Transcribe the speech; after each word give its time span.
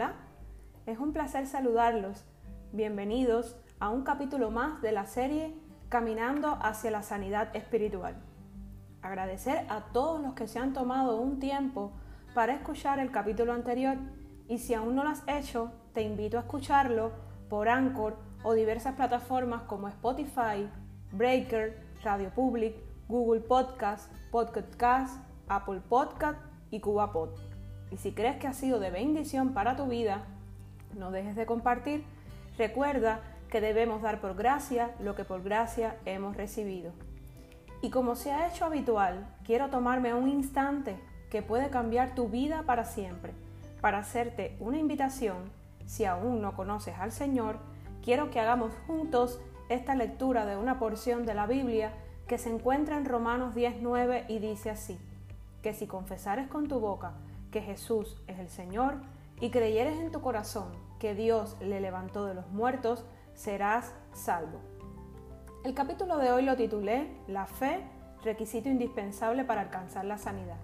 Hola, 0.00 0.14
es 0.86 0.98
un 0.98 1.12
placer 1.12 1.46
saludarlos. 1.46 2.24
Bienvenidos 2.72 3.54
a 3.80 3.90
un 3.90 4.02
capítulo 4.02 4.50
más 4.50 4.80
de 4.80 4.92
la 4.92 5.04
serie 5.04 5.54
Caminando 5.90 6.56
hacia 6.62 6.90
la 6.90 7.02
Sanidad 7.02 7.54
Espiritual. 7.54 8.16
Agradecer 9.02 9.66
a 9.68 9.92
todos 9.92 10.22
los 10.22 10.32
que 10.32 10.48
se 10.48 10.58
han 10.58 10.72
tomado 10.72 11.20
un 11.20 11.38
tiempo 11.38 11.92
para 12.32 12.54
escuchar 12.54 12.98
el 12.98 13.10
capítulo 13.10 13.52
anterior 13.52 13.98
y 14.48 14.56
si 14.56 14.72
aún 14.72 14.94
no 14.94 15.04
lo 15.04 15.10
has 15.10 15.22
hecho, 15.26 15.70
te 15.92 16.00
invito 16.00 16.38
a 16.38 16.40
escucharlo 16.40 17.12
por 17.50 17.68
Anchor 17.68 18.16
o 18.42 18.54
diversas 18.54 18.94
plataformas 18.94 19.64
como 19.64 19.86
Spotify, 19.88 20.66
Breaker, 21.12 21.78
Radio 22.02 22.30
Public, 22.30 22.74
Google 23.06 23.42
Podcast, 23.42 24.10
Podcast, 24.30 25.22
Apple 25.46 25.82
Podcast 25.90 26.40
y 26.70 26.80
CubaPod. 26.80 27.49
Y 27.90 27.96
si 27.96 28.12
crees 28.12 28.36
que 28.36 28.46
ha 28.46 28.52
sido 28.52 28.78
de 28.78 28.90
bendición 28.90 29.52
para 29.52 29.76
tu 29.76 29.86
vida, 29.86 30.22
no 30.96 31.10
dejes 31.10 31.36
de 31.36 31.46
compartir. 31.46 32.04
Recuerda 32.56 33.20
que 33.50 33.60
debemos 33.60 34.02
dar 34.02 34.20
por 34.20 34.36
gracia 34.36 34.90
lo 35.00 35.14
que 35.14 35.24
por 35.24 35.42
gracia 35.42 35.96
hemos 36.04 36.36
recibido. 36.36 36.92
Y 37.82 37.90
como 37.90 38.14
se 38.14 38.32
ha 38.32 38.48
hecho 38.48 38.64
habitual, 38.64 39.26
quiero 39.44 39.70
tomarme 39.70 40.14
un 40.14 40.28
instante 40.28 40.96
que 41.30 41.42
puede 41.42 41.70
cambiar 41.70 42.14
tu 42.14 42.28
vida 42.28 42.62
para 42.64 42.84
siempre, 42.84 43.32
para 43.80 43.98
hacerte 43.98 44.56
una 44.60 44.78
invitación. 44.78 45.50
Si 45.86 46.04
aún 46.04 46.42
no 46.42 46.54
conoces 46.54 46.94
al 46.98 47.10
Señor, 47.10 47.58
quiero 48.04 48.30
que 48.30 48.40
hagamos 48.40 48.72
juntos 48.86 49.40
esta 49.68 49.94
lectura 49.94 50.44
de 50.46 50.56
una 50.56 50.78
porción 50.78 51.24
de 51.24 51.34
la 51.34 51.46
Biblia 51.46 51.92
que 52.26 52.38
se 52.38 52.50
encuentra 52.50 52.96
en 52.96 53.06
Romanos 53.06 53.54
10.9 53.54 54.26
y 54.28 54.38
dice 54.38 54.70
así, 54.70 54.98
que 55.62 55.74
si 55.74 55.86
confesares 55.86 56.48
con 56.48 56.68
tu 56.68 56.80
boca 56.80 57.12
que 57.50 57.60
Jesús 57.60 58.16
es 58.26 58.38
el 58.38 58.48
Señor 58.48 58.96
y 59.40 59.50
creyeres 59.50 59.98
en 59.98 60.12
tu 60.12 60.20
corazón 60.20 60.68
que 60.98 61.14
Dios 61.14 61.56
le 61.60 61.80
levantó 61.80 62.26
de 62.26 62.34
los 62.34 62.48
muertos, 62.48 63.04
serás 63.34 63.94
salvo. 64.12 64.60
El 65.64 65.74
capítulo 65.74 66.18
de 66.18 66.30
hoy 66.30 66.42
lo 66.42 66.56
titulé 66.56 67.10
La 67.26 67.46
fe, 67.46 67.84
requisito 68.22 68.68
indispensable 68.68 69.44
para 69.44 69.62
alcanzar 69.62 70.04
la 70.04 70.18
sanidad. 70.18 70.58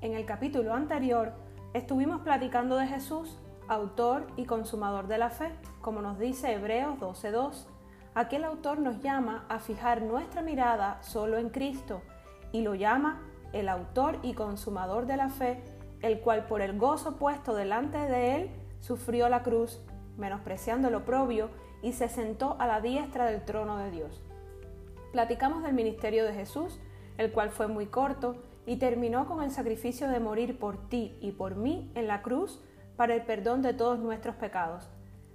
En 0.00 0.12
el 0.12 0.26
capítulo 0.26 0.74
anterior 0.74 1.32
estuvimos 1.72 2.20
platicando 2.20 2.76
de 2.76 2.86
Jesús, 2.86 3.38
autor 3.68 4.26
y 4.36 4.44
consumador 4.44 5.06
de 5.08 5.18
la 5.18 5.30
fe, 5.30 5.50
como 5.80 6.02
nos 6.02 6.18
dice 6.18 6.52
Hebreos 6.52 6.98
12.2. 7.00 7.66
Aquel 8.14 8.44
autor 8.44 8.78
nos 8.78 9.02
llama 9.02 9.46
a 9.48 9.58
fijar 9.58 10.02
nuestra 10.02 10.42
mirada 10.42 11.02
solo 11.02 11.38
en 11.38 11.48
Cristo 11.48 12.02
y 12.52 12.60
lo 12.60 12.74
llama 12.74 13.22
el 13.52 13.68
autor 13.68 14.18
y 14.22 14.34
consumador 14.34 15.06
de 15.06 15.16
la 15.16 15.30
fe 15.30 15.62
el 16.04 16.20
cual 16.20 16.44
por 16.46 16.60
el 16.60 16.78
gozo 16.78 17.16
puesto 17.16 17.54
delante 17.54 17.96
de 17.96 18.36
él 18.36 18.50
sufrió 18.80 19.30
la 19.30 19.42
cruz, 19.42 19.80
menospreciando 20.18 20.90
lo 20.90 21.06
propio, 21.06 21.48
y 21.80 21.92
se 21.92 22.10
sentó 22.10 22.56
a 22.58 22.66
la 22.66 22.82
diestra 22.82 23.24
del 23.24 23.42
trono 23.44 23.78
de 23.78 23.90
Dios. 23.90 24.22
Platicamos 25.12 25.62
del 25.62 25.72
ministerio 25.72 26.26
de 26.26 26.34
Jesús, 26.34 26.78
el 27.16 27.32
cual 27.32 27.48
fue 27.48 27.68
muy 27.68 27.86
corto 27.86 28.36
y 28.66 28.76
terminó 28.76 29.26
con 29.26 29.42
el 29.42 29.50
sacrificio 29.50 30.08
de 30.08 30.20
morir 30.20 30.58
por 30.58 30.88
ti 30.88 31.16
y 31.22 31.32
por 31.32 31.56
mí 31.56 31.90
en 31.94 32.06
la 32.06 32.20
cruz 32.20 32.60
para 32.96 33.14
el 33.14 33.22
perdón 33.22 33.62
de 33.62 33.72
todos 33.72 33.98
nuestros 33.98 34.36
pecados. 34.36 34.90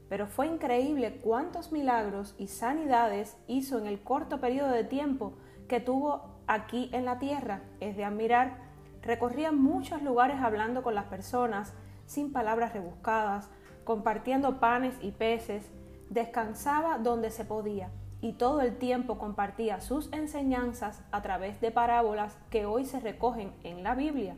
Pero 0.07 0.27
fue 0.27 0.45
increíble 0.45 1.19
cuántos 1.23 1.71
milagros 1.71 2.35
y 2.37 2.47
sanidades 2.47 3.37
hizo 3.47 3.79
en 3.79 3.87
el 3.87 4.01
corto 4.03 4.39
periodo 4.39 4.69
de 4.69 4.83
tiempo 4.83 5.33
que 5.67 5.79
tuvo 5.79 6.41
aquí 6.45 6.89
en 6.93 7.05
la 7.05 7.17
tierra. 7.17 7.61
Es 7.79 7.97
de 7.97 8.05
admirar 8.05 8.68
Recorría 9.01 9.51
muchos 9.51 10.01
lugares 10.01 10.41
hablando 10.41 10.83
con 10.83 10.95
las 10.95 11.05
personas, 11.05 11.73
sin 12.05 12.31
palabras 12.31 12.73
rebuscadas, 12.73 13.49
compartiendo 13.83 14.59
panes 14.59 14.95
y 15.01 15.11
peces, 15.11 15.69
descansaba 16.09 16.97
donde 16.97 17.31
se 17.31 17.45
podía 17.45 17.89
y 18.21 18.33
todo 18.33 18.61
el 18.61 18.77
tiempo 18.77 19.17
compartía 19.17 19.79
sus 19.79 20.11
enseñanzas 20.11 21.03
a 21.11 21.21
través 21.21 21.61
de 21.61 21.71
parábolas 21.71 22.37
que 22.49 22.65
hoy 22.65 22.85
se 22.85 22.99
recogen 22.99 23.53
en 23.63 23.83
la 23.83 23.95
Biblia. 23.95 24.35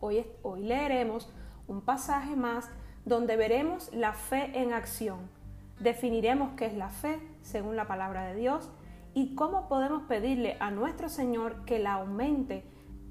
Hoy, 0.00 0.26
hoy 0.42 0.62
leeremos 0.62 1.32
un 1.68 1.80
pasaje 1.82 2.34
más 2.34 2.70
donde 3.04 3.36
veremos 3.36 3.92
la 3.92 4.12
fe 4.12 4.50
en 4.54 4.72
acción. 4.72 5.30
Definiremos 5.78 6.54
qué 6.56 6.66
es 6.66 6.74
la 6.74 6.90
fe 6.90 7.20
según 7.42 7.76
la 7.76 7.86
palabra 7.86 8.24
de 8.24 8.34
Dios 8.34 8.70
y 9.14 9.34
cómo 9.36 9.68
podemos 9.68 10.02
pedirle 10.04 10.56
a 10.58 10.70
nuestro 10.70 11.08
Señor 11.08 11.64
que 11.64 11.78
la 11.78 11.94
aumente 11.94 12.64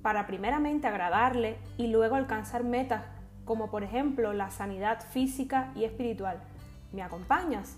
para 0.07 0.25
primeramente 0.25 0.88
agradarle 0.88 1.57
y 1.75 1.88
luego 1.88 2.16
alcanzar 2.16 2.63
metas 2.63 3.03
como 3.44 3.69
por 3.69 3.84
ejemplo 3.84 4.31
la 4.31 4.50
sanidad 4.51 5.01
física 5.01 5.73
y 5.75 5.84
espiritual. 5.84 6.40
¿Me 6.94 7.03
acompañas? 7.03 7.75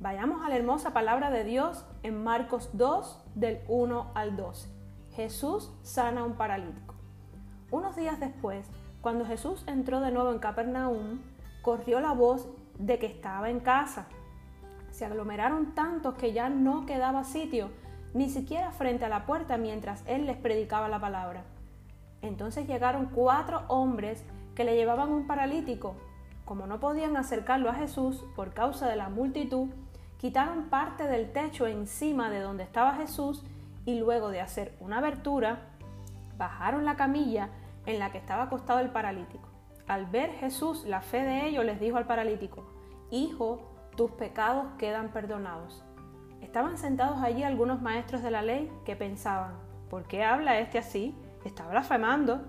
Vayamos 0.00 0.42
a 0.42 0.48
la 0.48 0.56
hermosa 0.56 0.94
palabra 0.94 1.30
de 1.30 1.44
Dios 1.44 1.84
en 2.02 2.24
Marcos 2.24 2.70
2 2.72 3.22
del 3.34 3.60
1 3.68 4.12
al 4.14 4.34
12. 4.34 4.70
Jesús 5.10 5.70
sana 5.82 6.22
a 6.22 6.24
un 6.24 6.36
paralítico. 6.38 6.94
Unos 7.70 7.96
días 7.96 8.18
después, 8.18 8.70
cuando 9.02 9.26
Jesús 9.26 9.62
entró 9.66 10.00
de 10.00 10.12
nuevo 10.12 10.32
en 10.32 10.38
Capernaum, 10.38 11.20
corrió 11.60 12.00
la 12.00 12.12
voz 12.12 12.48
de 12.78 12.98
que 12.98 13.08
estaba 13.08 13.50
en 13.50 13.60
casa. 13.60 14.06
Se 14.90 15.04
aglomeraron 15.04 15.74
tantos 15.74 16.14
que 16.14 16.32
ya 16.32 16.48
no 16.48 16.86
quedaba 16.86 17.24
sitio 17.24 17.68
ni 18.16 18.30
siquiera 18.30 18.72
frente 18.72 19.04
a 19.04 19.10
la 19.10 19.26
puerta 19.26 19.58
mientras 19.58 20.02
él 20.06 20.24
les 20.24 20.38
predicaba 20.38 20.88
la 20.88 20.98
palabra. 20.98 21.44
Entonces 22.22 22.66
llegaron 22.66 23.10
cuatro 23.14 23.64
hombres 23.68 24.24
que 24.54 24.64
le 24.64 24.74
llevaban 24.74 25.12
un 25.12 25.26
paralítico. 25.26 25.96
Como 26.46 26.66
no 26.66 26.80
podían 26.80 27.18
acercarlo 27.18 27.68
a 27.68 27.74
Jesús 27.74 28.24
por 28.34 28.54
causa 28.54 28.88
de 28.88 28.96
la 28.96 29.10
multitud, 29.10 29.68
quitaron 30.16 30.70
parte 30.70 31.06
del 31.06 31.30
techo 31.30 31.66
encima 31.66 32.30
de 32.30 32.40
donde 32.40 32.62
estaba 32.62 32.94
Jesús 32.94 33.44
y 33.84 33.98
luego 33.98 34.30
de 34.30 34.40
hacer 34.40 34.74
una 34.80 34.96
abertura, 34.96 35.58
bajaron 36.38 36.86
la 36.86 36.96
camilla 36.96 37.50
en 37.84 37.98
la 37.98 38.12
que 38.12 38.18
estaba 38.18 38.44
acostado 38.44 38.78
el 38.78 38.88
paralítico. 38.88 39.46
Al 39.88 40.06
ver 40.06 40.30
Jesús 40.30 40.86
la 40.86 41.02
fe 41.02 41.20
de 41.20 41.48
ellos, 41.48 41.66
les 41.66 41.78
dijo 41.78 41.98
al 41.98 42.06
paralítico, 42.06 42.64
Hijo, 43.10 43.60
tus 43.94 44.10
pecados 44.12 44.68
quedan 44.78 45.10
perdonados. 45.10 45.85
Estaban 46.40 46.78
sentados 46.78 47.18
allí 47.22 47.42
algunos 47.42 47.82
maestros 47.82 48.22
de 48.22 48.30
la 48.30 48.42
ley 48.42 48.70
que 48.84 48.96
pensaban, 48.96 49.54
¿por 49.90 50.04
qué 50.04 50.24
habla 50.24 50.58
este 50.58 50.78
así? 50.78 51.14
Está 51.44 51.66
blasfemando. 51.68 52.40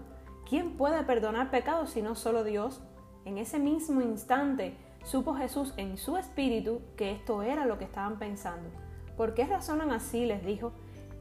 ¿Quién 0.47 0.77
puede 0.77 1.03
perdonar 1.03 1.51
pecados 1.51 1.91
si 1.91 2.01
no 2.01 2.15
solo 2.15 2.43
Dios? 2.43 2.81
En 3.25 3.37
ese 3.37 3.59
mismo 3.59 4.01
instante 4.01 4.77
supo 5.03 5.35
Jesús 5.35 5.73
en 5.77 5.97
su 5.97 6.17
espíritu 6.17 6.81
que 6.95 7.11
esto 7.11 7.41
era 7.41 7.65
lo 7.65 7.77
que 7.77 7.85
estaban 7.85 8.17
pensando. 8.17 8.69
¿Por 9.17 9.33
qué 9.33 9.45
razonan 9.45 9.91
así? 9.91 10.25
les 10.25 10.45
dijo. 10.45 10.71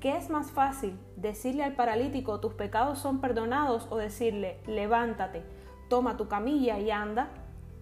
¿Qué 0.01 0.17
es 0.17 0.29
más 0.29 0.51
fácil? 0.51 0.99
¿Decirle 1.17 1.65
al 1.65 1.75
paralítico 1.75 2.39
tus 2.39 2.55
pecados 2.55 2.99
son 2.99 3.21
perdonados 3.21 3.89
o 3.91 3.97
decirle 3.97 4.61
levántate, 4.67 5.43
toma 5.89 6.17
tu 6.17 6.29
camilla 6.29 6.79
y 6.79 6.91
anda? 6.91 7.31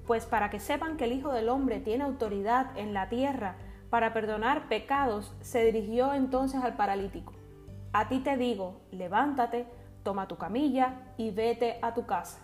Pues 0.07 0.25
para 0.25 0.49
que 0.49 0.61
sepan 0.61 0.97
que 0.97 1.05
el 1.05 1.13
Hijo 1.13 1.33
del 1.33 1.49
Hombre 1.49 1.81
tiene 1.81 2.05
autoridad 2.05 2.79
en 2.79 2.95
la 2.95 3.09
tierra 3.09 3.57
para 3.91 4.13
perdonar 4.13 4.69
pecados, 4.69 5.35
se 5.41 5.65
dirigió 5.65 6.15
entonces 6.15 6.63
al 6.63 6.77
paralítico. 6.77 7.33
A 7.93 8.09
ti 8.09 8.21
te 8.21 8.37
digo, 8.37 8.81
levántate, 8.91 9.67
toma 10.03 10.29
tu 10.29 10.37
camilla 10.37 11.13
y 11.17 11.31
vete 11.31 11.79
a 11.81 11.95
tu 11.95 12.07
casa. 12.07 12.41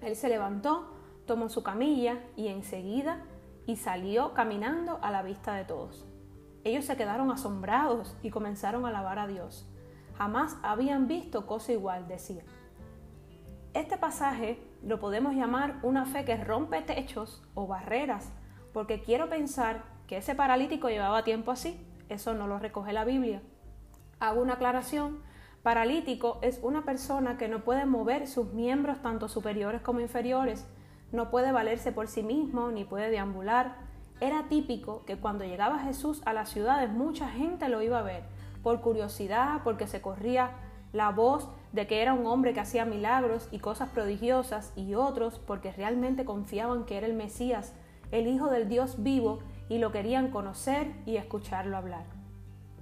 Él 0.00 0.16
se 0.16 0.28
levantó, 0.28 0.92
tomó 1.26 1.48
su 1.48 1.62
camilla 1.62 2.18
y 2.36 2.48
enseguida 2.48 3.22
y 3.66 3.76
salió 3.76 4.34
caminando 4.34 4.98
a 5.02 5.10
la 5.10 5.22
vista 5.22 5.54
de 5.54 5.64
todos. 5.64 6.06
Ellos 6.64 6.84
se 6.84 6.96
quedaron 6.96 7.30
asombrados 7.30 8.16
y 8.22 8.30
comenzaron 8.30 8.84
a 8.84 8.88
alabar 8.88 9.18
a 9.18 9.26
Dios. 9.26 9.68
Jamás 10.16 10.56
habían 10.62 11.08
visto 11.08 11.46
cosa 11.46 11.72
igual, 11.72 12.08
decía. 12.08 12.42
Este 13.74 13.96
pasaje 13.98 14.62
lo 14.82 15.00
podemos 15.00 15.34
llamar 15.34 15.78
una 15.82 16.06
fe 16.06 16.24
que 16.24 16.36
rompe 16.36 16.82
techos 16.82 17.42
o 17.54 17.66
barreras, 17.66 18.32
porque 18.72 19.02
quiero 19.02 19.28
pensar 19.28 19.93
que 20.06 20.18
ese 20.18 20.34
paralítico 20.34 20.88
llevaba 20.88 21.24
tiempo 21.24 21.50
así. 21.50 21.80
Eso 22.08 22.34
no 22.34 22.46
lo 22.46 22.58
recoge 22.58 22.92
la 22.92 23.04
Biblia. 23.04 23.42
Hago 24.20 24.42
una 24.42 24.54
aclaración. 24.54 25.22
Paralítico 25.62 26.38
es 26.42 26.60
una 26.62 26.84
persona 26.84 27.38
que 27.38 27.48
no 27.48 27.60
puede 27.64 27.86
mover 27.86 28.26
sus 28.26 28.52
miembros 28.52 29.00
tanto 29.00 29.28
superiores 29.28 29.80
como 29.80 30.00
inferiores, 30.00 30.66
no 31.10 31.30
puede 31.30 31.52
valerse 31.52 31.90
por 31.90 32.08
sí 32.08 32.22
mismo 32.22 32.70
ni 32.70 32.84
puede 32.84 33.08
deambular. 33.08 33.76
Era 34.20 34.48
típico 34.48 35.04
que 35.06 35.16
cuando 35.16 35.44
llegaba 35.44 35.78
Jesús 35.78 36.20
a 36.26 36.34
las 36.34 36.50
ciudades 36.50 36.90
mucha 36.90 37.28
gente 37.28 37.68
lo 37.70 37.80
iba 37.80 38.00
a 38.00 38.02
ver, 38.02 38.24
por 38.62 38.82
curiosidad, 38.82 39.60
porque 39.64 39.86
se 39.86 40.02
corría 40.02 40.50
la 40.92 41.10
voz 41.10 41.48
de 41.72 41.86
que 41.86 42.02
era 42.02 42.12
un 42.12 42.26
hombre 42.26 42.52
que 42.52 42.60
hacía 42.60 42.84
milagros 42.84 43.48
y 43.50 43.58
cosas 43.58 43.88
prodigiosas, 43.88 44.72
y 44.76 44.94
otros 44.94 45.38
porque 45.38 45.72
realmente 45.72 46.24
confiaban 46.24 46.84
que 46.84 46.98
era 46.98 47.06
el 47.06 47.14
Mesías, 47.14 47.72
el 48.12 48.26
Hijo 48.26 48.48
del 48.48 48.68
Dios 48.68 49.02
vivo, 49.02 49.38
y 49.68 49.78
lo 49.78 49.92
querían 49.92 50.30
conocer 50.30 50.92
y 51.06 51.16
escucharlo 51.16 51.76
hablar. 51.76 52.04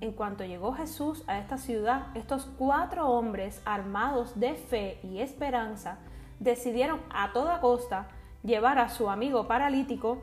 En 0.01 0.13
cuanto 0.13 0.45
llegó 0.45 0.73
Jesús 0.73 1.23
a 1.29 1.39
esta 1.39 1.59
ciudad, 1.59 2.09
estos 2.17 2.47
cuatro 2.59 3.09
hombres 3.09 3.63
armados 3.65 4.39
de 4.39 4.55
fe 4.55 4.99
y 5.05 5.21
esperanza 5.21 5.99
decidieron 6.41 7.01
a 7.11 7.33
toda 7.33 7.61
costa 7.61 8.09
llevar 8.43 8.79
a 8.79 8.89
su 8.89 9.09
amigo 9.09 9.47
paralítico 9.47 10.19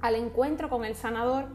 al 0.00 0.14
encuentro 0.14 0.68
con 0.68 0.84
el 0.84 0.94
sanador, 0.94 1.46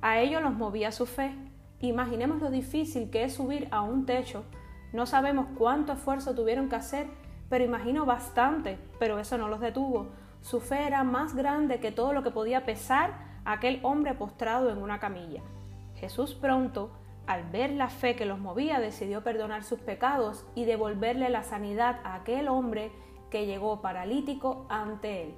a 0.00 0.20
ello 0.20 0.40
los 0.40 0.54
movía 0.54 0.90
su 0.92 1.06
fe. 1.06 1.34
Imaginemos 1.80 2.40
lo 2.40 2.50
difícil 2.50 3.10
que 3.10 3.24
es 3.24 3.34
subir 3.34 3.68
a 3.70 3.82
un 3.82 4.06
techo. 4.06 4.44
No 4.92 5.06
sabemos 5.06 5.46
cuánto 5.56 5.92
esfuerzo 5.92 6.34
tuvieron 6.34 6.68
que 6.68 6.76
hacer, 6.76 7.06
pero 7.48 7.64
imagino 7.64 8.06
bastante, 8.06 8.78
pero 8.98 9.18
eso 9.18 9.38
no 9.38 9.48
los 9.48 9.60
detuvo. 9.60 10.08
Su 10.40 10.60
fe 10.60 10.86
era 10.86 11.04
más 11.04 11.34
grande 11.34 11.80
que 11.80 11.92
todo 11.92 12.12
lo 12.12 12.22
que 12.22 12.30
podía 12.30 12.64
pesar 12.64 13.35
aquel 13.46 13.80
hombre 13.82 14.14
postrado 14.14 14.70
en 14.70 14.78
una 14.78 14.98
camilla. 14.98 15.42
Jesús 15.94 16.34
pronto, 16.34 16.90
al 17.26 17.44
ver 17.44 17.70
la 17.70 17.88
fe 17.88 18.14
que 18.16 18.26
los 18.26 18.38
movía, 18.38 18.80
decidió 18.80 19.22
perdonar 19.22 19.64
sus 19.64 19.80
pecados 19.80 20.46
y 20.54 20.64
devolverle 20.64 21.30
la 21.30 21.42
sanidad 21.42 22.00
a 22.04 22.14
aquel 22.14 22.48
hombre 22.48 22.92
que 23.30 23.46
llegó 23.46 23.80
paralítico 23.80 24.66
ante 24.68 25.22
él. 25.22 25.34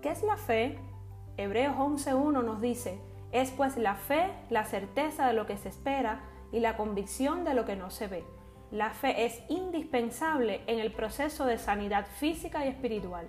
¿Qué 0.00 0.10
es 0.10 0.22
la 0.22 0.36
fe? 0.36 0.78
Hebreos 1.36 1.76
11.1 1.76 2.44
nos 2.44 2.60
dice, 2.60 3.00
es 3.32 3.50
pues 3.50 3.76
la 3.76 3.94
fe, 3.94 4.30
la 4.50 4.64
certeza 4.64 5.26
de 5.26 5.32
lo 5.32 5.46
que 5.46 5.56
se 5.56 5.68
espera 5.68 6.20
y 6.52 6.60
la 6.60 6.76
convicción 6.76 7.44
de 7.44 7.54
lo 7.54 7.64
que 7.64 7.76
no 7.76 7.90
se 7.90 8.06
ve. 8.06 8.24
La 8.70 8.90
fe 8.90 9.26
es 9.26 9.42
indispensable 9.48 10.62
en 10.66 10.78
el 10.78 10.92
proceso 10.92 11.44
de 11.44 11.58
sanidad 11.58 12.06
física 12.06 12.64
y 12.64 12.68
espiritual. 12.68 13.28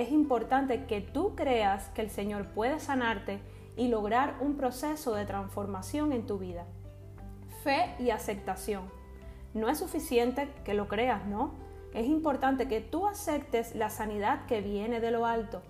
Es 0.00 0.12
importante 0.12 0.86
que 0.86 1.02
tú 1.02 1.36
creas 1.36 1.90
que 1.90 2.00
el 2.00 2.08
Señor 2.08 2.46
puede 2.54 2.80
sanarte 2.80 3.38
y 3.76 3.88
lograr 3.88 4.38
un 4.40 4.56
proceso 4.56 5.14
de 5.14 5.26
transformación 5.26 6.12
en 6.14 6.24
tu 6.24 6.38
vida. 6.38 6.64
Fe 7.62 7.94
y 7.98 8.08
aceptación. 8.08 8.90
No 9.52 9.68
es 9.68 9.76
suficiente 9.76 10.48
que 10.64 10.72
lo 10.72 10.88
creas, 10.88 11.26
¿no? 11.26 11.52
Es 11.92 12.06
importante 12.06 12.66
que 12.66 12.80
tú 12.80 13.06
aceptes 13.06 13.74
la 13.74 13.90
sanidad 13.90 14.46
que 14.46 14.62
viene 14.62 15.00
de 15.00 15.10
lo 15.10 15.26
alto. 15.26 15.60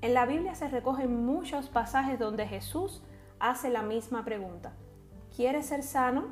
En 0.00 0.14
la 0.14 0.26
Biblia 0.26 0.56
se 0.56 0.66
recogen 0.66 1.24
muchos 1.24 1.68
pasajes 1.68 2.18
donde 2.18 2.48
Jesús 2.48 3.04
hace 3.38 3.70
la 3.70 3.82
misma 3.82 4.24
pregunta. 4.24 4.72
¿Quieres 5.36 5.66
ser 5.66 5.84
sano? 5.84 6.24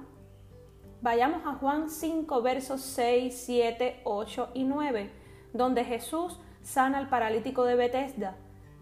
Vayamos 1.03 1.47
a 1.47 1.55
Juan 1.55 1.89
5, 1.89 2.43
versos 2.43 2.81
6, 2.81 3.43
7, 3.47 4.01
8 4.03 4.49
y 4.55 4.65
9, 4.65 5.13
donde 5.53 5.85
Jesús 5.85 6.41
sana 6.69 6.99
al 6.99 7.09
paralítico 7.09 7.65
de 7.65 7.77
Bethesda. 7.77 8.37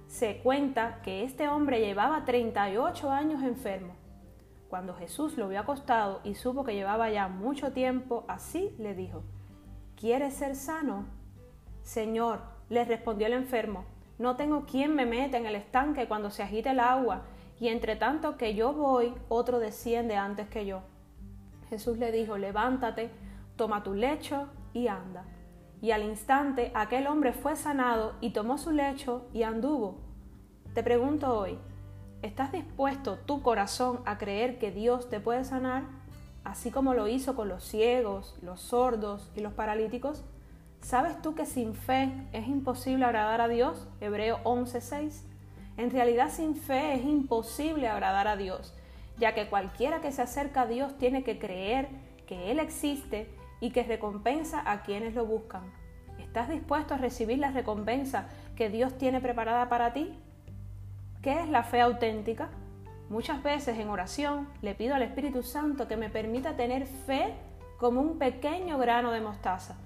Se 0.08 0.38
cuenta 0.38 1.00
que 1.02 1.22
este 1.22 1.48
hombre 1.48 1.80
llevaba 1.80 2.24
38 2.24 3.10
años 3.12 3.44
enfermo. 3.44 3.94
Cuando 4.68 4.94
Jesús 4.94 5.36
lo 5.36 5.48
vio 5.48 5.60
acostado 5.60 6.20
y 6.24 6.34
supo 6.34 6.64
que 6.64 6.74
llevaba 6.74 7.10
ya 7.10 7.28
mucho 7.28 7.72
tiempo 7.72 8.24
así, 8.26 8.74
le 8.78 8.96
dijo, 8.96 9.22
¿Quieres 9.94 10.34
ser 10.34 10.56
sano? 10.56 11.06
Señor, 11.82 12.40
le 12.68 12.84
respondió 12.84 13.28
el 13.28 13.34
enfermo, 13.34 13.84
no 14.18 14.34
tengo 14.34 14.66
quien 14.66 14.96
me 14.96 15.06
meta 15.06 15.36
en 15.36 15.46
el 15.46 15.54
estanque 15.54 16.08
cuando 16.08 16.30
se 16.30 16.42
agite 16.42 16.70
el 16.70 16.80
agua, 16.80 17.22
y 17.60 17.68
entre 17.68 17.94
tanto 17.94 18.36
que 18.36 18.56
yo 18.56 18.72
voy, 18.72 19.14
otro 19.28 19.60
desciende 19.60 20.16
antes 20.16 20.48
que 20.48 20.66
yo. 20.66 20.82
Jesús 21.70 21.98
le 21.98 22.10
dijo, 22.10 22.36
levántate, 22.36 23.10
toma 23.54 23.84
tu 23.84 23.94
lecho 23.94 24.48
y 24.72 24.88
anda. 24.88 25.24
Y 25.82 25.90
al 25.90 26.02
instante 26.02 26.72
aquel 26.74 27.06
hombre 27.06 27.32
fue 27.32 27.56
sanado 27.56 28.14
y 28.20 28.30
tomó 28.30 28.58
su 28.58 28.70
lecho 28.70 29.26
y 29.34 29.42
anduvo. 29.42 29.98
Te 30.74 30.82
pregunto 30.82 31.38
hoy, 31.38 31.58
¿estás 32.22 32.52
dispuesto 32.52 33.18
tu 33.18 33.42
corazón 33.42 34.00
a 34.06 34.18
creer 34.18 34.58
que 34.58 34.70
Dios 34.70 35.10
te 35.10 35.20
puede 35.20 35.44
sanar? 35.44 35.84
Así 36.44 36.70
como 36.70 36.94
lo 36.94 37.08
hizo 37.08 37.34
con 37.34 37.48
los 37.48 37.64
ciegos, 37.64 38.36
los 38.42 38.60
sordos 38.60 39.30
y 39.34 39.40
los 39.40 39.52
paralíticos. 39.52 40.24
¿Sabes 40.80 41.20
tú 41.20 41.34
que 41.34 41.46
sin 41.46 41.74
fe 41.74 42.12
es 42.32 42.46
imposible 42.46 43.04
agradar 43.04 43.40
a 43.40 43.48
Dios? 43.48 43.88
Hebreo 44.00 44.38
11:6. 44.44 45.24
En 45.76 45.90
realidad 45.90 46.30
sin 46.30 46.56
fe 46.56 46.94
es 46.94 47.04
imposible 47.04 47.88
agradar 47.88 48.28
a 48.28 48.36
Dios, 48.36 48.74
ya 49.18 49.34
que 49.34 49.48
cualquiera 49.48 50.00
que 50.00 50.12
se 50.12 50.22
acerca 50.22 50.62
a 50.62 50.66
Dios 50.66 50.96
tiene 50.96 51.22
que 51.22 51.38
creer 51.38 51.88
que 52.26 52.50
Él 52.50 52.60
existe 52.60 53.28
y 53.60 53.70
que 53.70 53.82
recompensa 53.82 54.62
a 54.70 54.82
quienes 54.82 55.14
lo 55.14 55.26
buscan. 55.26 55.72
¿Estás 56.18 56.48
dispuesto 56.48 56.94
a 56.94 56.98
recibir 56.98 57.38
la 57.38 57.50
recompensa 57.50 58.28
que 58.56 58.70
Dios 58.70 58.96
tiene 58.98 59.20
preparada 59.20 59.68
para 59.68 59.92
ti? 59.92 60.18
¿Qué 61.22 61.40
es 61.40 61.48
la 61.48 61.62
fe 61.62 61.80
auténtica? 61.80 62.48
Muchas 63.08 63.42
veces 63.42 63.78
en 63.78 63.88
oración 63.88 64.48
le 64.62 64.74
pido 64.74 64.94
al 64.94 65.02
Espíritu 65.02 65.42
Santo 65.42 65.88
que 65.88 65.96
me 65.96 66.10
permita 66.10 66.56
tener 66.56 66.86
fe 66.86 67.34
como 67.78 68.00
un 68.00 68.18
pequeño 68.18 68.78
grano 68.78 69.12
de 69.12 69.20
mostaza 69.20 69.76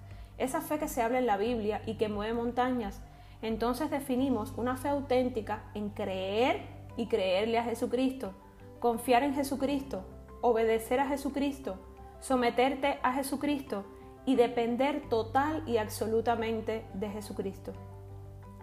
esa 0.41 0.63
fe 0.63 0.79
que 0.79 0.89
se 0.89 1.03
habla 1.03 1.19
en 1.19 1.27
la 1.27 1.37
Biblia 1.37 1.83
y 1.87 1.95
que 1.95 2.09
mueve 2.09 2.33
montañas. 2.33 3.01
Entonces 3.43 3.91
definimos 3.91 4.53
una 4.57 4.77
fe 4.77 4.89
auténtica 4.89 5.65
en 5.75 5.91
creer 5.91 6.63
y 6.97 7.07
creerle 7.07 7.59
a 7.59 7.65
Jesucristo, 7.65 8.33
confiar 8.81 9.23
en 9.23 9.35
Jesucristo, 9.35 10.03
obedecer 10.41 10.99
a 10.99 11.09
Jesucristo, 11.09 11.77
someterte 12.21 12.99
a 13.03 13.13
Jesucristo 13.13 13.85
y 14.27 14.37
depender 14.37 15.09
total 15.09 15.63
y 15.67 15.79
absolutamente 15.79 16.87
de 16.95 17.11
Jesucristo. 17.11 17.73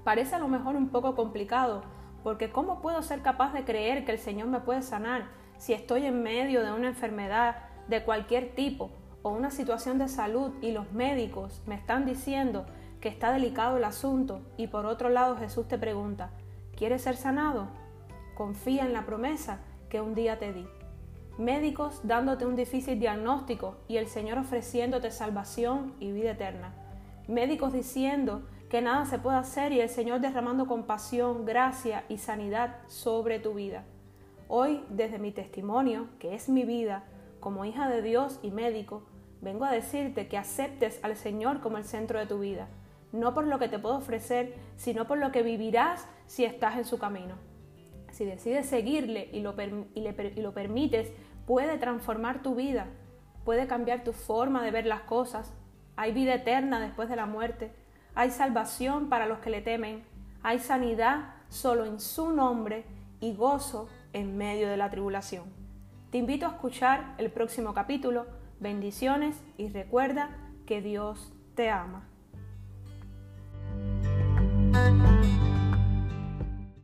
Parece 0.03 0.35
a 0.35 0.39
lo 0.39 0.47
mejor 0.47 0.75
un 0.75 0.89
poco 0.89 1.15
complicado, 1.15 1.83
porque 2.23 2.51
¿cómo 2.51 2.81
puedo 2.81 3.01
ser 3.01 3.21
capaz 3.21 3.53
de 3.53 3.65
creer 3.65 4.05
que 4.05 4.13
el 4.13 4.19
Señor 4.19 4.47
me 4.47 4.61
puede 4.61 4.81
sanar 4.81 5.29
si 5.57 5.73
estoy 5.73 6.05
en 6.05 6.23
medio 6.23 6.63
de 6.63 6.71
una 6.71 6.87
enfermedad 6.87 7.57
de 7.87 8.03
cualquier 8.03 8.55
tipo? 8.55 8.91
una 9.29 9.51
situación 9.51 9.97
de 9.97 10.07
salud 10.07 10.51
y 10.61 10.71
los 10.71 10.91
médicos 10.91 11.61
me 11.65 11.75
están 11.75 12.05
diciendo 12.05 12.65
que 13.01 13.09
está 13.09 13.31
delicado 13.31 13.77
el 13.77 13.83
asunto 13.83 14.41
y 14.57 14.67
por 14.67 14.85
otro 14.85 15.09
lado 15.09 15.37
Jesús 15.37 15.67
te 15.67 15.77
pregunta, 15.77 16.31
¿quieres 16.75 17.03
ser 17.03 17.15
sanado? 17.15 17.67
Confía 18.35 18.85
en 18.85 18.93
la 18.93 19.05
promesa 19.05 19.59
que 19.89 20.01
un 20.01 20.15
día 20.15 20.39
te 20.39 20.53
di. 20.53 20.67
Médicos 21.37 21.99
dándote 22.01 22.47
un 22.47 22.55
difícil 22.55 22.99
diagnóstico 22.99 23.77
y 23.87 23.97
el 23.97 24.07
Señor 24.07 24.39
ofreciéndote 24.39 25.11
salvación 25.11 25.93
y 25.99 26.11
vida 26.11 26.31
eterna. 26.31 26.73
Médicos 27.27 27.73
diciendo 27.73 28.41
que 28.71 28.81
nada 28.81 29.05
se 29.05 29.19
puede 29.19 29.37
hacer 29.37 29.71
y 29.71 29.79
el 29.79 29.89
Señor 29.89 30.19
derramando 30.19 30.65
compasión, 30.65 31.45
gracia 31.45 32.05
y 32.09 32.17
sanidad 32.17 32.77
sobre 32.87 33.39
tu 33.39 33.53
vida. 33.53 33.83
Hoy, 34.47 34.83
desde 34.89 35.19
mi 35.19 35.31
testimonio, 35.31 36.07
que 36.17 36.33
es 36.33 36.49
mi 36.49 36.65
vida, 36.65 37.03
como 37.39 37.65
hija 37.65 37.87
de 37.87 38.01
Dios 38.01 38.39
y 38.41 38.49
médico, 38.49 39.03
vengo 39.39 39.65
a 39.65 39.71
decirte 39.71 40.27
que 40.27 40.39
aceptes 40.39 40.99
al 41.03 41.15
Señor 41.15 41.61
como 41.61 41.77
el 41.77 41.83
centro 41.83 42.17
de 42.17 42.25
tu 42.25 42.39
vida, 42.39 42.67
no 43.11 43.35
por 43.35 43.45
lo 43.45 43.59
que 43.59 43.69
te 43.69 43.77
puedo 43.77 43.97
ofrecer, 43.97 44.55
sino 44.75 45.05
por 45.05 45.19
lo 45.19 45.31
que 45.31 45.43
vivirás 45.43 46.07
si 46.25 46.45
estás 46.45 46.77
en 46.77 46.85
su 46.85 46.97
camino. 46.97 47.35
Si 48.09 48.25
decides 48.25 48.65
seguirle 48.65 49.29
y 49.31 49.41
lo, 49.41 49.53
y 49.93 50.41
lo 50.41 50.53
permites, 50.53 51.11
puede 51.47 51.77
transformar 51.77 52.43
tu 52.43 52.53
vida, 52.53 52.85
puede 53.45 53.65
cambiar 53.65 54.03
tu 54.03 54.11
forma 54.13 54.61
de 54.61 54.69
ver 54.69 54.85
las 54.85 55.01
cosas. 55.01 55.53
Hay 55.95 56.11
vida 56.11 56.35
eterna 56.35 56.79
después 56.79 57.09
de 57.09 57.15
la 57.15 57.25
muerte, 57.25 57.71
hay 58.13 58.29
salvación 58.29 59.09
para 59.09 59.25
los 59.25 59.39
que 59.39 59.49
le 59.49 59.61
temen, 59.61 60.03
hay 60.43 60.59
sanidad 60.59 61.33
solo 61.49 61.85
en 61.85 61.99
su 61.99 62.31
nombre 62.31 62.85
y 63.21 63.33
gozo 63.33 63.87
en 64.13 64.37
medio 64.37 64.67
de 64.67 64.77
la 64.77 64.91
tribulación. 64.91 65.45
Te 66.11 66.17
invito 66.17 66.45
a 66.45 66.49
escuchar 66.49 67.15
el 67.17 67.31
próximo 67.31 67.73
capítulo. 67.73 68.27
Bendiciones 68.59 69.41
y 69.57 69.69
recuerda 69.69 70.29
que 70.65 70.81
Dios 70.81 71.33
te 71.55 71.69
ama. 71.69 72.07